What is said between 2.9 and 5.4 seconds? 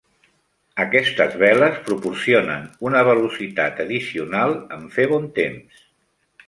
una velocitat addicional en fer bon